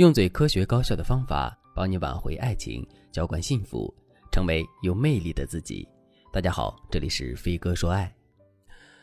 [0.00, 3.94] 用最科学高效的方法帮你挽回爱情，浇灌幸福，
[4.32, 5.86] 成为有魅力的自己。
[6.32, 8.10] 大家好，这里是飞哥说爱。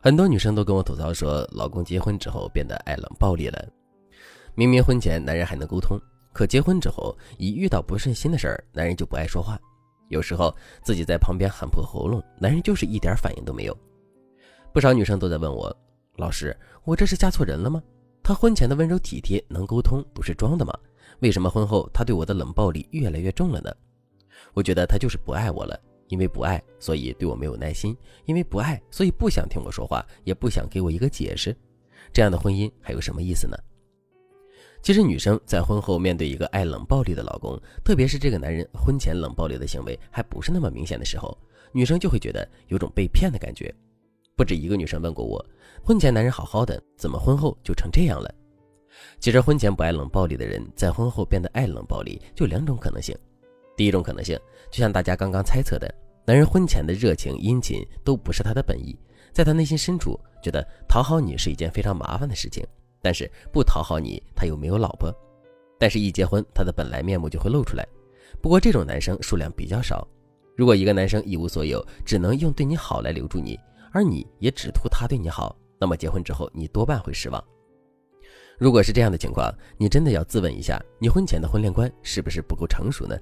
[0.00, 3.68] 很多女生都跟我吐槽说，老公结婚之后变得爱冷暴力了。
[4.56, 5.96] 明明婚前男人还能沟通，
[6.32, 9.56] 可结婚之后一遇到不顺心的事儿，男人就不爱说话。
[10.08, 10.52] 有时候
[10.82, 13.78] 自己在旁边喊破喉咙，男人就是一点反应都没有。
[14.72, 15.72] 不少女生都在问我，
[16.16, 17.80] 老师，我这是嫁错人了吗？
[18.30, 20.72] 他婚前的温柔体贴能沟通，不是装的吗？
[21.18, 23.74] 为什么婚后他对我的冷暴力越来越重了呢？
[24.54, 27.92] 我觉得他就是不爱我了，因为不爱，所以对我没有耐心；
[28.26, 31.52] 因为不爱，所以不想听我说话，也不想给我一个解释。
[32.12, 33.56] 这样的婚姻还有什么意思呢？
[34.80, 41.36] 其实，女生在婚后面对一个爱冷暴力的老公，特别是这个男人婚前冷暴力的行为还不是那么明显的时候，
[41.72, 43.74] 女生就会觉得有种被骗的感觉。
[44.40, 45.44] 不止一个女生问过我，
[45.84, 48.34] 婚前男人好好的，怎么婚后就成这样了？
[49.18, 53.14] 其实婚前不爱冷暴力的人，在婚后变得爱冷暴力，就两种可能性。
[53.76, 58.98] 第一种可能性，就像大家刚刚猜测的，男人婚前的热情殷勤都不是他的本意，
[59.30, 62.66] 在他内心深处觉得讨好你是一件非常麻烦的事情，
[63.02, 65.14] 但是不讨好你，他又没有老婆，
[65.78, 67.86] 但是一结婚，他的本来面目就会露出来。
[68.40, 70.08] 不过这种男生数量比较少。
[70.56, 73.60] 如果一个男生一无所有，只能用对你好来留住你。
[73.92, 77.42] 而你也只图他对你好，那么结婚之后你多半会失望。
[78.58, 83.18] 如果是这样的情况，你真的要自问一下，你婚前的婚恋观是不是不够成熟呢？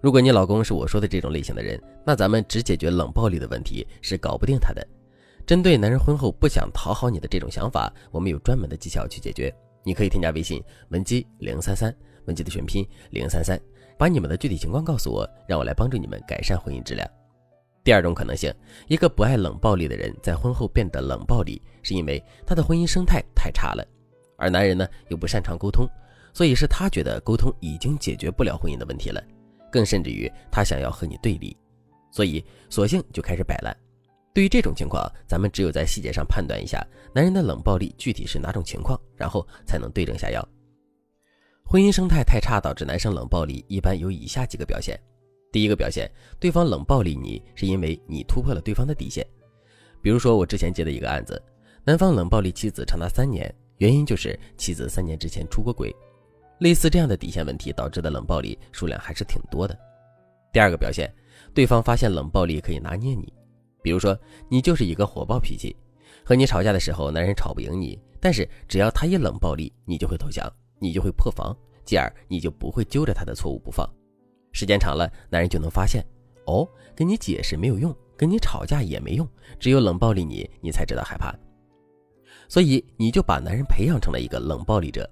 [0.00, 4.86] 如果你老公是我说的这种类型的人，那咱们只解决冷暴力的问题是搞不定他的。
[5.46, 9.54] 针对男人婚后不想讨好你的这种想法，我们有专门的技巧去解决。
[9.82, 13.60] 你可以添加微信文姬零三三，文姬的全拼零三三，
[13.98, 17.06] 把你们的具体情况告诉我，让我来帮助你们改善婚姻质量。
[17.82, 18.52] 第二种可能性，
[18.88, 23.86] 一个不爱冷暴力的人在婚后变得冷暴力，是因为他的婚姻生态太差了，
[24.36, 25.88] 而男人呢又不擅长沟通，
[26.34, 29.22] 所以是他觉得沟通已经解决不了婚姻的问题了，
[29.72, 31.56] 更甚至于他想要和你对立，
[32.10, 33.74] 所以索性就开始摆烂。
[34.32, 40.46] 对于这种情况，咱们只有在细节上判断一下男人的冷暴力具体是哪种情况，然后才能对症下药。
[41.64, 45.00] 婚姻生态太差导致男生冷暴力，一般有以下几个表现。
[45.52, 49.26] 第一个表现，对方冷暴力你，是因为你突破了对方的底线。
[50.00, 51.42] 比如说我之前接的一个案子，
[51.84, 55.94] 男方冷暴力妻子长达三年，原因就是妻子三年之前出过轨。
[56.60, 59.76] 类似这样的底线问题导致的冷暴力数量还是挺多的。
[60.52, 61.12] 第二个表现，
[61.52, 63.32] 对方发现冷暴力可以拿捏你，
[63.82, 64.18] 比如说
[64.48, 65.74] 你就是一个火爆脾气，
[66.24, 73.88] 和你吵架的时候，男人吵不赢你，但是只要他一冷暴力，你就会投降，你就会破防，继而你就不会揪着他的错误不放。
[74.52, 76.04] 时间长了，男人就能发现，
[76.46, 79.28] 哦，跟你解释没有用，跟你吵架也没用，
[79.58, 81.34] 只有冷暴力你，你才知道害怕。
[82.48, 85.08] 所以你就把男人培养成了一个冷暴力者。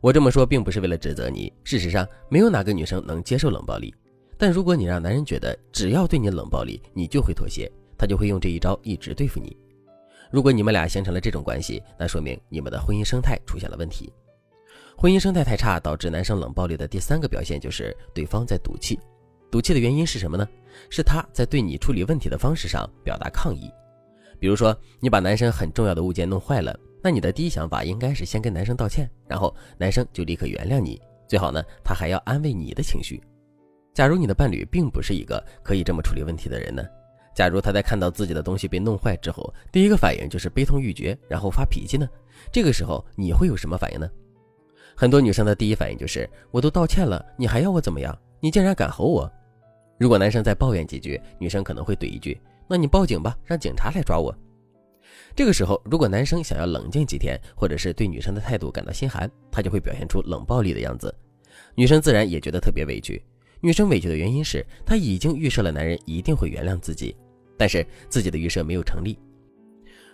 [0.00, 3.94] 我这么说并不是为了指责你，事实上没有哪个女生能接受冷暴力。
[4.36, 9.56] 但如果你让男人觉得只要对你冷暴力，你就会妥协，他就会用这一招一直对付你。
[10.30, 14.12] 如果你们俩形成了这种关系，那说明你们的婚姻生态出现了问题。
[15.00, 18.98] 婚姻生态太差，导致男生冷暴力的第三个表现就是对方在赌气。
[19.48, 20.44] 赌气的原因是什么呢？
[20.90, 23.70] 是他在对你处理问题的方式上表达抗议。
[24.40, 31.00] 比如说，你把男生很重要的物件弄坏了，那你的第一想法应该是先跟男生道歉，然后男生就立刻原谅你。
[31.28, 33.22] 最好呢，他还要安慰你的情绪。
[33.94, 36.82] 假如你的伴侣并不是一个可以这么处理问题的人呢？
[37.36, 42.08] 假如他在看到自己的东西被弄坏之后，第一个反应就是悲痛欲绝，然后发脾气呢？
[42.50, 44.10] 这个时候你会有什么反应呢？
[45.00, 48.12] 很多女生的第一反应就是：我都道歉了，你还要我怎么样？
[48.40, 49.32] 你竟然敢吼我！
[49.96, 52.36] 如果男生再抱怨几句，女生可能会怼一句
[52.66, 54.36] ：“那你报警吧，让警察来抓我。”
[55.36, 61.14] 这个时候，如果男生想要冷静几天，或者是对女生的态度感到心寒，他就会表现出冷暴力的样子，
[61.76, 63.22] 女生自然也觉得特别委屈。
[63.60, 67.16] 女生委屈的原因是她已经预设了男人一定会原谅自己，
[67.56, 69.16] 但是自己的预设没有成立。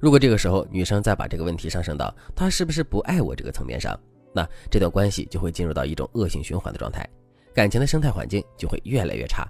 [0.00, 3.96] 如果这个时候女生再把这个问题上升到他是不是不爱我这个层面上，
[4.32, 7.08] 那这段关系就会进入到一种恶性循环的状态，
[7.54, 9.46] 感情的生态环境就会越来越差。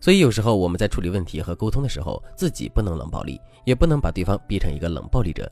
[0.00, 5.50] 所以有时候我们在处理问题和沟通的时候，自己不能冷暴力，也不能把对方逼成一个冷暴力者。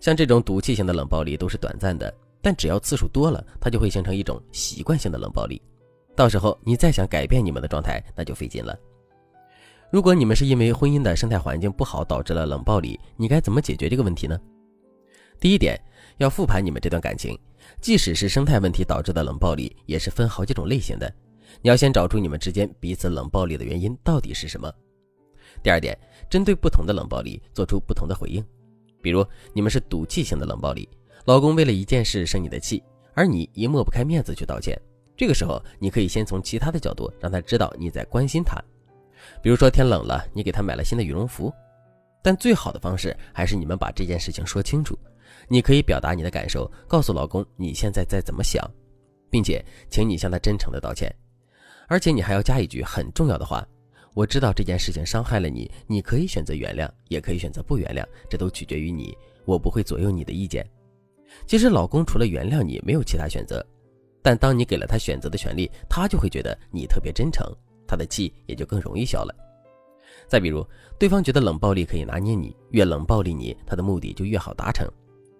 [0.00, 2.12] 像这种赌气型的冷暴力都是短暂的，
[2.42, 5.60] 但只要次数多了，它就会形成一种习惯性的冷暴力。
[6.14, 8.78] 到时候你再想改变你们的状态，那就费劲了。
[9.90, 14.38] 如果你们是因为婚姻的生态环境不好导致了冷暴力，你该怎么解决这个问题呢？
[15.40, 15.80] 第一点。
[16.18, 17.38] 要复盘你们这段感情，
[17.80, 21.12] 即使是生态问题导致的冷暴力，也是分好几种类型的。
[21.62, 24.72] 你要先找出你们之间彼此冷暴力的原因到底是什么。
[25.62, 25.96] 第二点，
[26.28, 28.44] 针对不同的冷暴力做出不同的回应。
[29.02, 30.88] 比如你们是赌气型的冷暴力，
[31.26, 32.82] 老公为了一件事生你的气，
[33.14, 34.80] 而你一抹不开面子去道歉。
[35.16, 38.60] 这个时候，你可以先从其他的角度让他知道你在关心他，
[39.42, 41.52] 比如说天冷了，你给他买了新的羽绒服。
[42.22, 44.98] 但最好的方式还是你们把这件事情说清楚。
[45.48, 48.68] 你可以表达你的感受，告诉老公你现在在怎么想，
[49.30, 51.14] 并且请你向他真诚的道歉。
[51.88, 53.66] 而且你还要加一句很重要的话：
[54.14, 60.68] 我知道这件事情伤害了你，你可以选择原谅，也可以选择不原谅，这都取决于你，我不会左右你的意见。
[61.46, 63.64] 其实老公除了原谅你，没有其他选择。
[64.22, 67.46] 但当你给了他选择的权利，他就会觉得你特别真诚，
[67.86, 69.32] 他的气也就更容易消了。
[70.26, 70.66] 再比如，
[70.98, 74.90] 对方觉得冷暴力可以拿捏你，越冷暴力你，他的目的就越好达成。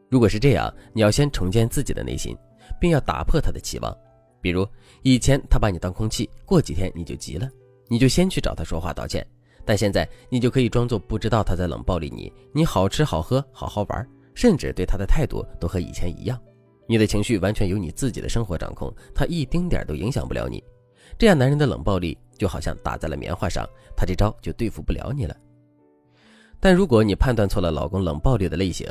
[0.08, 2.37] 如果是这样，你要先重建自己的内心，
[2.81, 3.97] 并要打破他的期望。
[4.41, 4.67] 比如
[5.03, 7.50] 以前他把你当空气，过几天你就急了，
[7.88, 9.26] 你就先去找他说话道歉。
[9.64, 16.41] 但现在你就可以装作不知道他在冷暴力你，你好吃好喝好好玩，甚至对他的态度都和以前一样。
[16.87, 20.62] 你的情绪完全由你自己的生活掌控，他一丁点都影响不了你。
[21.19, 25.37] 这样男人的冷暴力就好像打在了棉花上，他这招就对付不了你了。
[26.61, 28.87] 但如果你判断错了老公冷暴力的类型，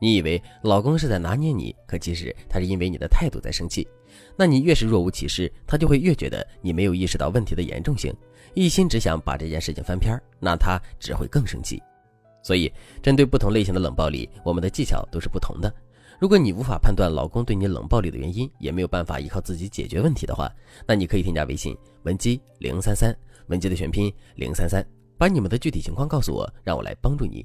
[0.00, 3.86] 你以为老公是在拿捏你，可其实他是因为你的态度在生气。
[4.36, 8.14] 那你越是若无其事，他就会越觉得你没有意识到问题的严重性，
[8.54, 11.82] 一心只想把这件事情翻篇，那他只会更生气。
[12.42, 12.72] 所以，
[13.02, 15.72] 针对不同类型的冷暴力，我们的技巧都是不同的。
[16.20, 20.50] 如果你无法判断老公对你冷暴力的原因，也没有办法依靠自己解决问题的话，
[20.86, 23.14] 那你可以添加微信文姬零三三，
[23.48, 24.84] 文姬的全拼零三三，
[25.18, 27.44] 把你们的具体情况告诉我，让我来帮助你。